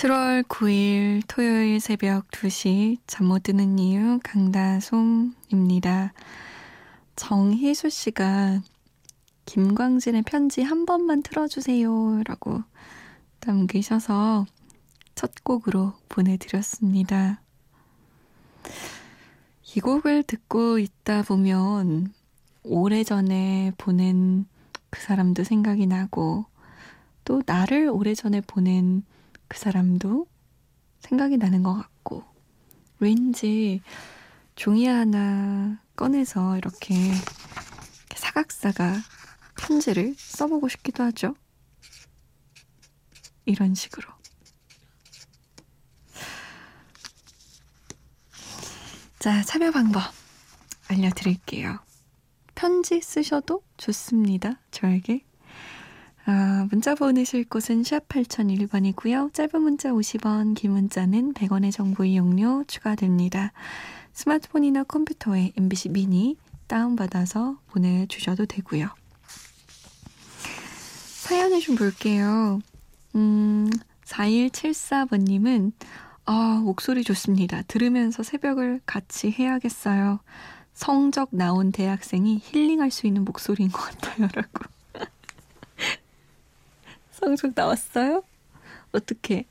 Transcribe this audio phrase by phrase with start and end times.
[0.00, 6.14] (7월 9일) 토요일 새벽 (2시) 잠 못 드는 이유 강다솜입니다
[7.16, 8.62] 정희수 씨가
[9.44, 12.62] 김광진의 편지 한 번만 틀어주세요 라고
[13.44, 14.46] 남기셔서
[15.14, 17.42] 첫 곡으로 보내드렸습니다.
[19.76, 22.14] 이 곡을 듣고 있다 보면
[22.62, 24.46] 오래전에 보낸
[24.88, 26.46] 그 사람도 생각이 나고
[27.26, 29.02] 또 나를 오래전에 보낸
[29.50, 30.28] 그 사람도
[31.00, 32.22] 생각이 나는 것 같고
[33.00, 33.82] 왠지
[34.54, 36.94] 종이 하나 꺼내서 이렇게
[38.14, 39.02] 사각사각
[39.58, 41.34] 편지를 써보고 싶기도 하죠.
[43.44, 44.08] 이런 식으로.
[49.18, 50.00] 자, 참여 방법
[50.88, 51.80] 알려드릴게요.
[52.54, 54.60] 편지 쓰셔도 좋습니다.
[54.70, 55.24] 저에게.
[56.32, 59.34] 아, 문자 보내실 곳은 샵 8001번이고요.
[59.34, 63.50] 짧은 문자 50원, 긴 문자는 100원의 정보 이용료 추가됩니다.
[64.12, 66.36] 스마트폰이나 컴퓨터에 MBC 미니
[66.68, 68.90] 다운받아서 보내주셔도 되고요.
[71.16, 72.60] 사연을 좀 볼게요.
[73.16, 73.68] 음,
[74.04, 75.72] 4174번님은
[76.26, 77.62] 아, 목소리 좋습니다.
[77.62, 80.20] 들으면서 새벽을 같이 해야겠어요.
[80.74, 84.28] 성적 나온 대학생이 힐링할 수 있는 목소리인 것 같아요.
[84.32, 84.79] 라고.
[87.20, 88.22] 성적 나왔어요?
[88.92, 89.46] 어떻게?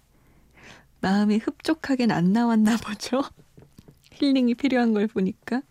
[1.02, 3.24] 마음이 흡족하긴 안 나왔나 보죠?
[4.12, 5.62] 힐링이 필요한 걸 보니까.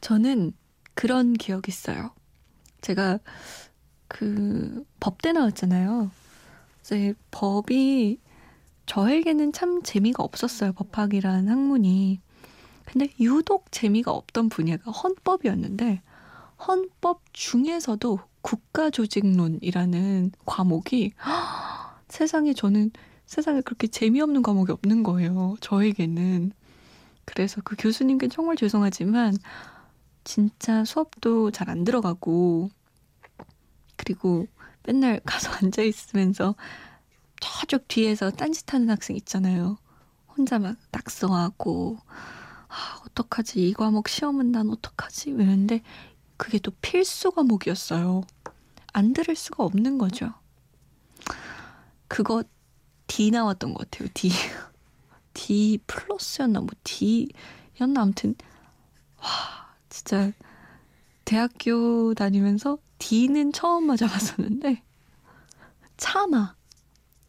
[0.00, 0.52] 저는
[0.94, 2.12] 그런 기억이 있어요.
[2.80, 3.18] 제가
[4.08, 6.10] 그 법대 나왔잖아요.
[6.80, 8.18] 이제 법이
[8.86, 10.72] 저에게는 참 재미가 없었어요.
[10.72, 12.20] 법학이라는 학문이.
[12.84, 16.02] 근데 유독 재미가 없던 분야가 헌법이었는데
[16.66, 21.12] 헌법 중에서도 국가조직론이라는 과목이
[22.08, 22.92] 세상에 저는
[23.26, 25.56] 세상에 그렇게 재미없는 과목이 없는 거예요.
[25.60, 26.52] 저에게는.
[27.24, 29.36] 그래서 그 교수님께 정말 죄송하지만
[30.22, 32.70] 진짜 수업도 잘 안 들어가고
[33.96, 34.46] 그리고
[34.84, 36.54] 맨날 가서 앉아 있으면서
[37.40, 39.76] 저쪽 뒤에서 딴짓하는 학생 있잖아요.
[40.28, 41.98] 혼자 막 낙서하고
[42.68, 45.82] 아, 어떡하지 이 과목 시험은 난 어떡하지 이러는데
[46.36, 48.22] 그게 또 필수 과목이었어요.
[48.92, 50.32] 안 들을 수가 없는 거죠.
[52.08, 52.42] 그거
[53.06, 54.08] D 나왔던 것 같아요.
[54.14, 54.30] D
[55.34, 58.34] D 플러스였나 뭐 D였나 아무튼
[59.18, 60.32] 와 진짜
[61.24, 64.82] 대학교 다니면서 D는 처음 맞아봤었는데
[65.96, 66.54] 차마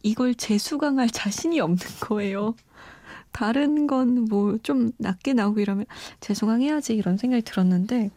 [0.02, 2.54] 이걸 재수강할 자신이 없는 거예요.
[3.32, 5.86] 다른 건 뭐 좀 낮게 나오고 이러면
[6.20, 8.10] 재수강해야지 이런 생각이 들었는데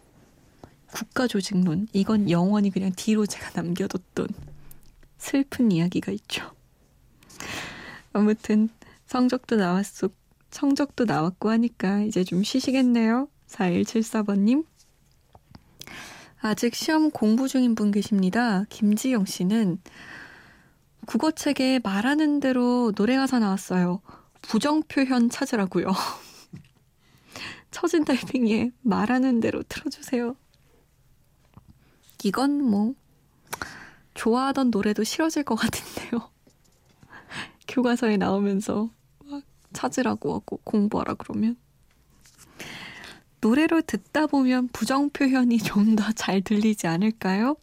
[0.91, 4.28] 국가조직론 이건 영원히 그냥 뒤로 제가 남겨뒀던
[5.18, 6.52] 슬픈 이야기가 있죠.
[8.13, 8.69] 아무튼
[9.06, 10.09] 성적도 나왔어
[10.50, 13.29] 성적도 나왔고 하니까 이제 좀 쉬시겠네요.
[13.47, 14.66] 4174번님.
[16.41, 18.66] 아직 시험 공부 중인 분 계십니다.
[18.69, 19.79] 김지영 씨는
[21.06, 24.02] 국어책에 말하는 대로 노래가사 나왔어요.
[24.41, 25.91] 부정표현 찾으라고요.
[27.72, 30.35] 처진 달팽이에 말하는 대로 틀어주세요.
[32.23, 32.94] 이건 뭐
[34.14, 36.29] 좋아하던 노래도 싫어질 것 같은데요.
[37.68, 38.90] 교과서에 나오면서
[39.26, 41.58] 막 찾으라고 하고 공부하라 그러면
[43.41, 47.56] 노래로 듣다 보면 부정 표현이 좀 더 잘 들리지 않을까요?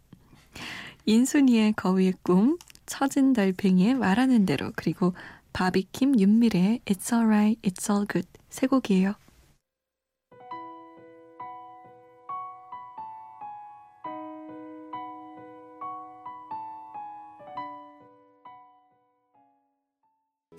[1.06, 5.14] 인순이의 거위의 꿈, 처진 달팽이의 말하는 대로 그리고
[5.52, 9.14] 바비킴 윤미래의 It's Alright, It's All Good 세 곡이에요.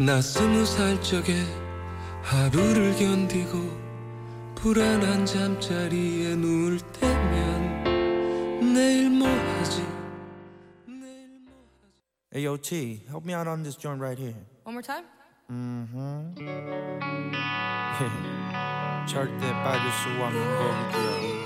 [0.01, 1.33] 나 스무 살 적에
[2.23, 3.59] 하루를 견디고
[4.55, 7.83] 불안한 잠자리에 누울 때면
[8.73, 9.85] 내일 뭐 하지
[12.31, 14.35] Hey, yo, T, help me out on this joint right here.
[14.63, 15.03] One more time?
[15.51, 16.35] Mm-hmm.
[19.05, 21.38] 절대 빠질 수 없는 곡이야.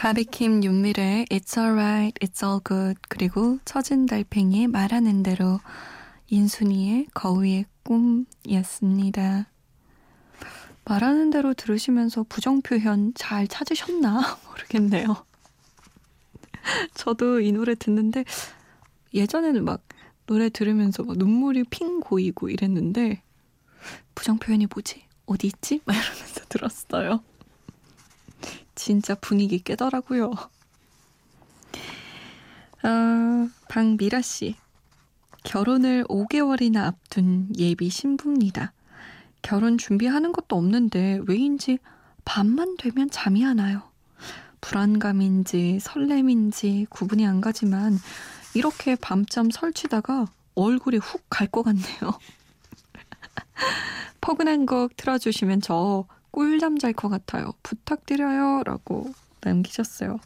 [0.00, 5.60] 바비킴 윤미래의 It's alright, it's all good 그리고 처진 달팽이의 말하는 대로
[6.28, 9.50] 인순이의 거위의 꿈이었습니다.
[10.86, 15.22] 말하는 대로 들으시면서 부정 표현 잘 찾으셨나 모르겠네요.
[16.94, 18.24] 저도 이 노래 듣는데
[19.12, 19.82] 예전에는 막
[20.24, 23.20] 노래 들으면서 막 눈물이 핑 고이고 이랬는데
[24.14, 25.04] 부정 표현이 뭐지?
[25.26, 25.82] 어디 있지?
[25.84, 27.22] 막 이러면서 들었어요.
[28.80, 30.32] 진짜 분위기 깨더라고요.
[32.82, 34.56] 아, 방미라 씨.
[35.44, 38.72] 결혼을 5개월이나 앞둔 예비 신부입니다.
[39.42, 41.78] 결혼 준비하는 것도 없는데 왜인지
[42.24, 43.82] 밤만 되면 잠이 안 와요.
[44.62, 47.98] 불안감인지 설렘인지 구분이 안 가지만
[48.54, 52.18] 이렇게 밤잠 설치다가 얼굴이 훅 갈 것 같네요.
[54.22, 57.52] 포근한 곡 틀어주시면 저 꿀잠 잘 것 같아요.
[57.62, 58.62] 부탁드려요.
[58.64, 59.12] 라고
[59.42, 60.18] 남기셨어요.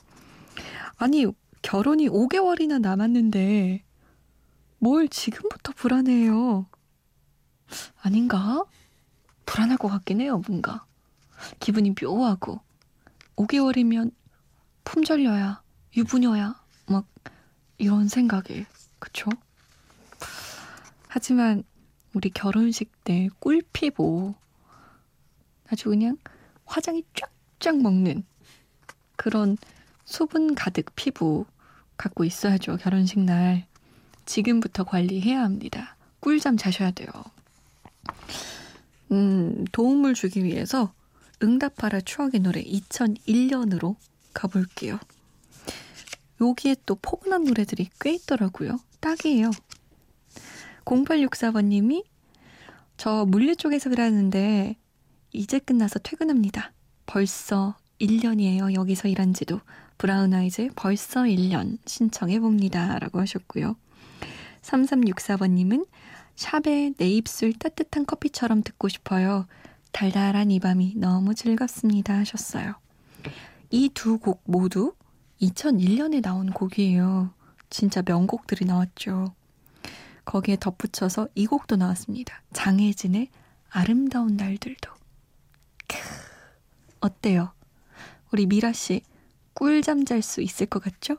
[0.97, 1.27] 아니,
[1.63, 3.85] 결혼이 5개월이나 남았는데
[4.79, 6.67] 뭘 지금부터 불안해요.
[8.03, 8.65] 아닌가?
[9.47, 10.85] 불안할 것 같긴 해요, 뭔가.
[11.61, 12.61] 기분이 묘하고.
[13.37, 14.13] 5개월이면
[14.85, 15.63] 품절녀야,
[15.97, 17.07] 유부녀야, 막
[17.79, 18.67] 이런 생각에.
[18.99, 19.31] 그쵸?
[21.09, 21.65] 하지만
[22.13, 24.35] 우리 결혼식 때 꿀피부
[25.75, 26.17] 아주 그냥
[26.67, 27.03] 화장이
[27.59, 28.25] 쫙쫙 먹는
[29.17, 29.59] 그런
[30.05, 31.47] 수분 가득 피부
[31.97, 32.77] 갖고 있어야죠.
[32.77, 33.67] 결혼식 날.
[34.25, 35.97] 지금부터 관리해야 합니다.
[36.21, 37.09] 꿀잠 자셔야 돼요.
[39.11, 40.93] 음, 도움을 주기 위해서
[41.43, 43.97] 응답하라 추억의 노래 2001년으로
[44.33, 45.01] 가볼게요.
[46.41, 48.79] 여기에 또 포근한 노래들이 꽤 있더라고요.
[49.01, 49.51] 딱이에요.
[50.85, 52.05] 0864번님이
[52.97, 54.77] 저 물류 쪽에서 일하는데
[55.35, 56.73] 이제 끝나서 퇴근합니다.
[57.07, 58.75] 벌써 1년이에요.
[58.75, 59.61] 여기서 일한 지도.
[59.99, 62.99] 브라운 아이즈 벌써 1년 신청해 봅니다.
[62.99, 63.77] 라고 하셨고요.
[64.63, 65.87] 3364번님은
[66.37, 69.47] 샵에 내 입술 따뜻한 커피처럼 듣고 싶어요.
[69.93, 72.15] 달달한 이 밤이 너무 즐겁습니다.
[72.19, 72.75] 하셨어요.
[73.71, 74.95] 이 두 곡 모두
[75.41, 77.33] 2001년에 나온 곡이에요.
[77.71, 79.35] 진짜 명곡들이 나왔죠.
[80.25, 82.43] 거기에 덧붙여서 이 곡도 나왔습니다.
[82.53, 83.29] 장혜진의
[83.71, 84.91] 아름다운 날들도.
[85.87, 85.97] 크,
[87.01, 87.53] 어때요?
[88.33, 89.03] 우리 미라 씨
[89.55, 91.19] 꿀잠 잘 수 있을 것 같죠?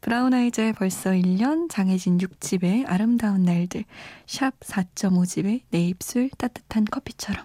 [0.00, 3.84] 브라운 아이즈의 벌써 1년, 장혜진 6집의 아름다운 날들,
[4.26, 7.44] 샵 4.5집의 내 입술 따뜻한 커피처럼.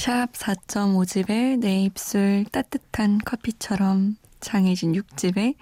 [0.00, 5.56] 샵 4.5집의 내 입술 따뜻한 커피처럼 장혜진 6집의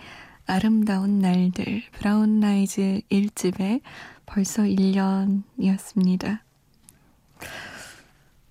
[0.47, 3.81] 아름다운 날들 브라운 아이즈 1집의
[4.27, 6.39] 벌써 1년이었습니다.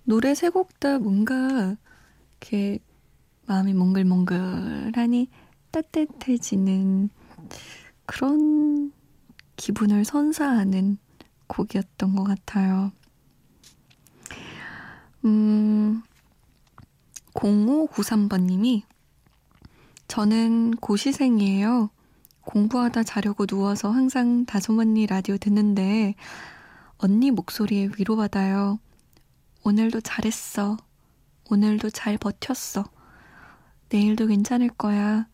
[0.04, 1.74] 노래 세 곡 다 뭔가
[2.40, 2.80] 이렇게
[3.46, 5.28] 마음이 몽글몽글하니
[5.70, 7.08] 따뜻해지는
[8.04, 8.92] 그런
[9.56, 10.98] 기분을 선사하는
[11.46, 12.92] 곡이었던 것 같아요.
[15.24, 15.67] 음,
[17.48, 18.82] 0593번님이
[20.06, 21.90] 저는 고시생이에요.
[22.42, 26.14] 공부하다 자려고 누워서 항상 다솜 언니 라디오 듣는데
[26.96, 28.78] 언니 목소리에 위로받아요.
[29.64, 30.76] 오늘도 잘했어.
[31.50, 32.84] 오늘도 잘 버텼어.
[33.90, 35.26] 내일도 괜찮을 거야.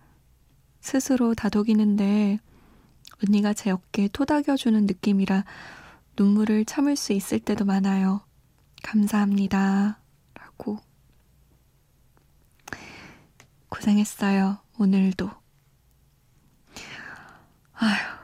[0.81, 2.39] 스스로 다독이는데
[3.25, 5.45] 언니가 제 어깨에 토닥여주는 느낌이라
[6.17, 8.21] 눈물을 참을 수 있을 때도 많아요.
[8.83, 10.01] 감사합니다.
[10.35, 10.94] 라고.
[13.85, 14.59] 고생했어요.
[14.79, 15.31] 오늘도.
[17.75, 18.15] 아휴.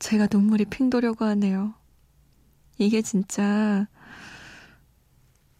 [0.00, 1.74] 제가 눈물이 핑 도려고 하네요.
[2.78, 3.86] 이게 진짜,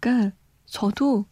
[0.01, 0.33] 그니까,
[0.67, 1.25] 저도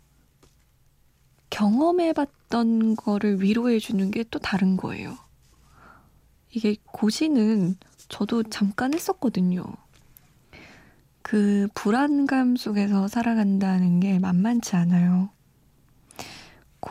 [1.50, 5.18] 경험해봤던 거를 위로해주는 게 또 다른 거예요.
[6.50, 7.76] 이게 고시는
[8.08, 9.64] 저도 잠깐 했었거든요.
[11.22, 15.30] 그 불안감 속에서 살아간다는 게 만만치 않아요.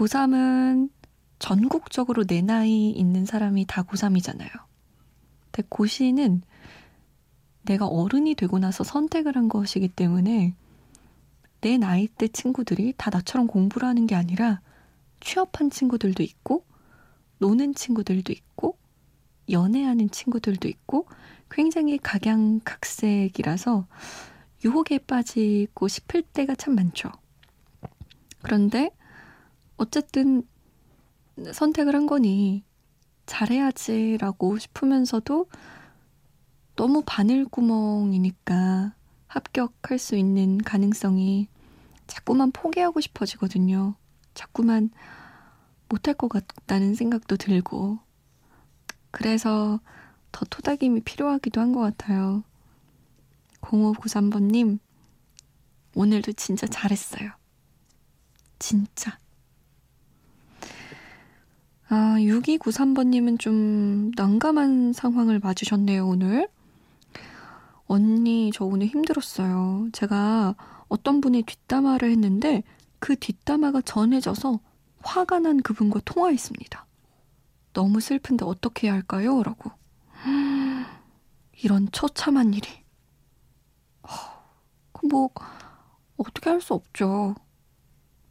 [0.01, 0.89] 고3은
[1.37, 4.49] 전국적으로 내 나이 있는 사람이 다 고3이잖아요.
[5.51, 6.41] 근데 고시는
[7.63, 10.55] 내가 어른이 되고 나서 선택을 한 것이기 때문에
[11.61, 14.61] 내 나이 때 친구들이 다 나처럼 공부를 하는 게 아니라
[15.19, 16.65] 취업한 친구들도 있고,
[17.37, 18.79] 노는 친구들도 있고,
[19.51, 21.05] 연애하는 친구들도 있고,
[21.51, 23.85] 굉장히 각양각색이라서
[24.65, 27.11] 유혹에 빠지고 싶을 때가 참 많죠.
[28.41, 28.89] 그런데
[29.81, 30.43] 어쨌든
[31.53, 32.63] 선택을 한 거니
[33.25, 35.47] 잘해야지라고 싶으면서도
[36.75, 38.93] 너무 바늘구멍이니까
[39.25, 41.47] 합격할 수 있는 가능성이
[42.05, 43.95] 자꾸만 포기하고 싶어지거든요.
[44.35, 44.91] 자꾸만
[45.89, 47.97] 못할 것 같다는 생각도 들고.
[49.09, 49.79] 그래서
[50.31, 52.43] 더 토닥임이 필요하기도 한 것 같아요.
[53.61, 54.77] 0593번님,
[55.95, 57.31] 오늘도 진짜 잘했어요.
[58.59, 59.20] 진짜.
[61.93, 66.47] 아, 6293번님은 좀 난감한 상황을 맞으셨네요, 오늘.
[67.85, 69.89] 언니, 저 오늘 힘들었어요.
[69.91, 70.55] 제가
[70.87, 72.63] 어떤 분의 뒷담화를 했는데
[72.99, 74.61] 그 뒷담화가 전해져서
[75.03, 76.85] 화가 난 그분과 통화했습니다.
[77.73, 79.43] 너무 슬픈데 어떻게 해야 할까요?
[79.43, 79.71] 라고.
[81.61, 82.69] 이런 처참한 일이.
[85.09, 85.29] 뭐,
[86.15, 87.35] 어떻게 할 수 없죠.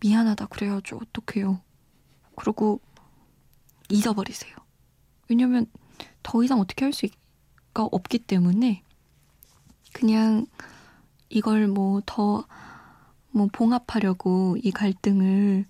[0.00, 0.97] 미안하다 그래야죠.
[1.02, 1.61] 어떡해요.
[2.37, 2.81] 그리고
[3.90, 4.54] 잊어버리세요.
[5.28, 5.66] 왜냐면
[6.23, 8.82] 더 이상 어떻게 할 수가 없기 때문에
[9.92, 10.47] 그냥
[11.28, 12.44] 이걸 뭐더뭐
[13.52, 15.66] 봉합하려고 이 갈등을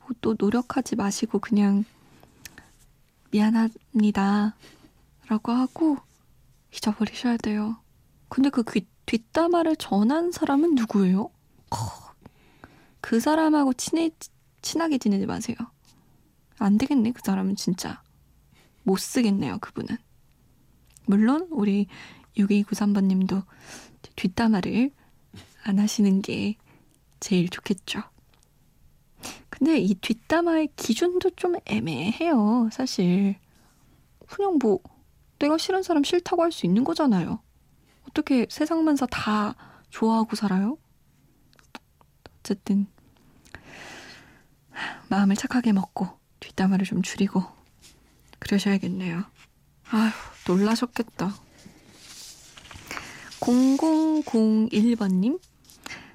[0.00, 1.84] 뭐 또 노력하지 마시고 그냥
[3.30, 4.56] 미안합니다.
[5.28, 5.98] 라고 하고
[6.74, 7.76] 잊어버리셔야 돼요.
[8.28, 11.30] 근데 그 귀, 뒷담화를 전한 사람은 누구예요?
[13.00, 14.10] 그 사람하고 친해,
[14.62, 15.56] 친하게 지내지 마세요.
[16.64, 18.02] 안 되겠네, 그 사람은 진짜.
[18.82, 19.96] 못 쓰겠네요, 그분은.
[21.06, 21.86] 물론, 우리
[22.36, 23.44] 6293번님도
[24.16, 24.90] 뒷담화를
[25.64, 26.56] 안 하시는 게
[27.18, 28.02] 제일 좋겠죠.
[29.48, 33.36] 근데 이 뒷담화의 기준도 좀 애매해요, 사실.
[34.28, 34.78] 그냥 뭐,
[35.38, 37.42] 내가 싫은 사람 싫다고 할 수 있는 거잖아요.
[38.08, 39.54] 어떻게 세상만사 다
[39.90, 40.78] 좋아하고 살아요?
[42.40, 42.86] 어쨌든,
[45.08, 47.42] 마음을 착하게 먹고, 뒷담화를 좀 줄이고,
[48.38, 49.24] 그러셔야겠네요.
[49.90, 50.10] 아휴,
[50.48, 51.34] 놀라셨겠다.
[53.40, 55.40] 0001번님,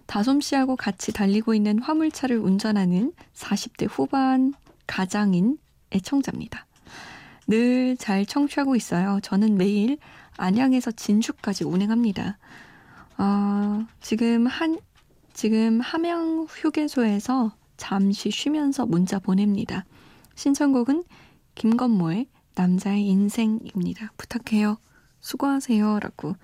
[0.06, 4.54] 다솜 씨하고 같이 달리고 있는 화물차를 운전하는 40대 후반
[4.88, 5.58] 가장인
[5.92, 6.66] 애청자입니다.
[7.48, 9.20] 늘 잘 청취하고 있어요.
[9.24, 9.98] 저는 매일
[10.38, 12.38] 안양에서 진주까지 운행합니다.
[13.18, 14.78] 어, 지금 한,
[15.34, 19.86] 지금 함양 휴게소에서 잠시 쉬면서 문자 보냅니다.
[20.36, 21.04] 신청곡은
[21.56, 24.12] 김건모의 남자의 인생입니다.
[24.18, 24.78] 부탁해요.
[25.20, 26.00] 수고하세요.
[26.00, 26.36] 라고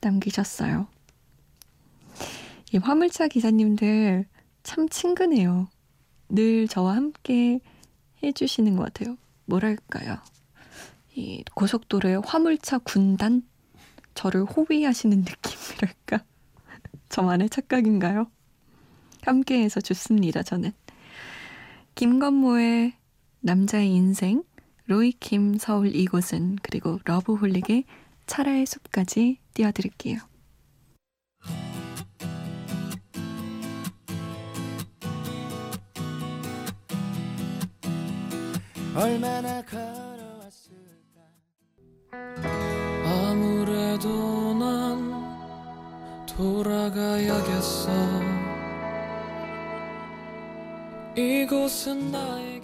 [0.00, 0.86] 남기셨어요.
[2.72, 4.26] 이 화물차 기사님들
[4.62, 5.68] 참 친근해요.
[6.28, 7.60] 늘 저와 함께
[8.22, 9.16] 해주시는 것 같아요.
[9.46, 10.18] 뭐랄까요.
[11.14, 13.42] 이 고속도로의 화물차 군단?
[14.14, 16.24] 저를 호위하시는 느낌이랄까?
[17.08, 18.30] 저만의 착각인가요?
[19.22, 20.72] 함께해서 좋습니다, 저는.
[21.94, 22.94] 김건모의
[23.40, 24.42] 남자의 인생,
[24.86, 27.84] 로이킴 서울 이곳은, 그리고 러브홀릭의
[28.26, 30.18] 차라의 숲까지 띄워드릴게요.
[38.94, 41.20] 얼마나 걸어왔을까
[43.04, 47.92] 아무래도 난 돌아가야겠어
[51.16, 52.57] 이곳은 나에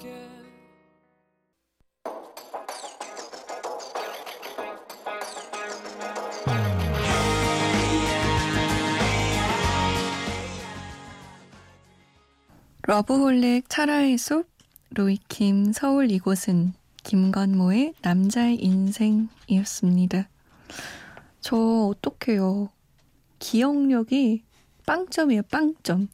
[12.95, 14.49] 러브홀릭 차라의 숲,
[14.91, 20.29] 로이킴 서울 이곳은 김건모의 남자의 인생이었습니다.
[21.41, 22.71] 저 어떡해요.
[23.41, 24.45] 기억력이
[24.87, 26.07] 빵점이에요, 빵점.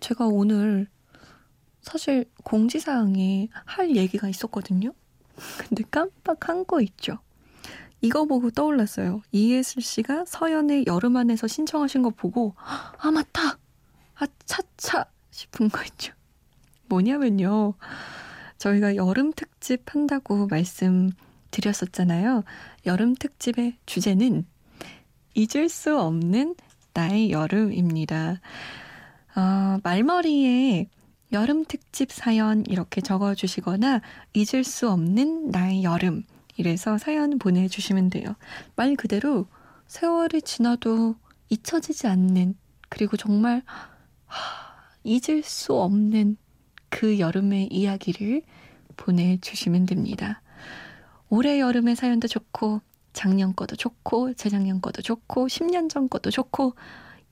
[0.00, 0.88] 제가 오늘
[1.80, 4.92] 사실 공지사항에 할 얘기가 있었거든요.
[5.56, 7.16] 근데 깜빡한 거 있죠.
[8.02, 9.22] 이거 보고 떠올랐어요.
[9.32, 13.56] 이예슬 씨가 서연의 여름 안에서 신청하신 거 보고 아 맞다.
[14.16, 15.06] 아 차차
[15.38, 16.12] 싶은 거 있죠.
[16.88, 17.74] 뭐냐면요.
[18.58, 22.42] 저희가 여름 특집 한다고 말씀드렸었잖아요.
[22.86, 24.44] 여름 특집의 주제는
[25.34, 26.56] 잊을 수 없는
[26.92, 28.40] 나의 여름입니다.
[29.36, 30.88] 어, 말머리에
[31.30, 34.00] 여름 특집 사연 이렇게 적어주시거나
[34.34, 36.24] 잊을 수 없는 나의 여름
[36.56, 38.34] 이래서 사연 보내주시면 돼요.
[38.74, 39.46] 말 그대로
[39.86, 41.14] 세월이 지나도
[41.50, 42.56] 잊혀지지 않는
[42.88, 43.62] 그리고 정말
[44.26, 44.67] 하,
[45.08, 46.36] 잊을 수 없는
[46.90, 48.42] 그 여름의 이야기를
[48.96, 50.42] 보내주시면 됩니다.
[51.30, 52.80] 올해 여름의 사연도 좋고,
[53.12, 56.74] 작년 거도 좋고, 재작년 거도 좋고, 10년 전 거도 좋고,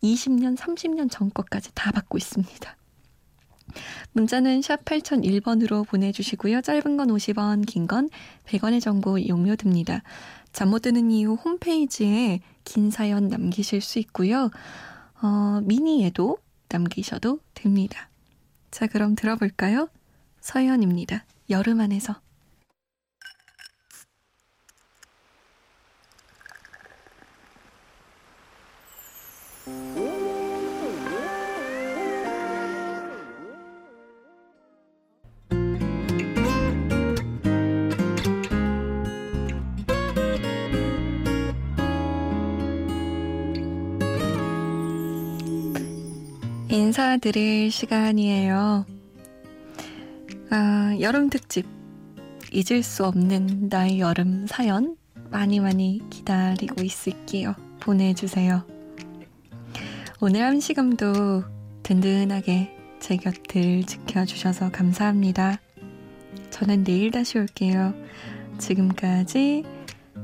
[0.03, 2.77] 20년, 30년 전 것까지 다 받고 있습니다.
[4.13, 6.63] 문자는 샵 8001번으로 보내주시고요.
[6.63, 8.09] 짧은 건 50원, 긴 건
[8.47, 10.03] 100원의 정보 이용료 듭니다.
[10.53, 14.51] 잠 못 드는 이유 홈페이지에 긴 사연 남기실 수 있고요.
[15.23, 18.09] 어, 미니에도 남기셔도 됩니다.
[18.71, 19.89] 자, 그럼 들어볼까요?
[20.41, 21.25] 서연입니다.
[21.51, 22.21] 여름 안에서.
[46.97, 48.87] 인사드릴 시간이에요.
[50.49, 51.67] 아, 여름 특집.
[52.51, 54.97] 잊을 수 없는 나의 여름 사연
[55.31, 57.55] 많이 많이 기다리고 있을게요.
[57.81, 58.65] 보내주세요.
[60.23, 61.45] 오늘 한 시간도
[61.83, 65.61] 든든하게 제 곁을 지켜주셔서 감사합니다.
[66.49, 67.93] 저는 내일 다시 올게요.
[68.57, 69.65] 지금까지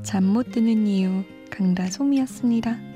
[0.01, 2.92] 잠 못 드는 이유 강다솜이었습니다.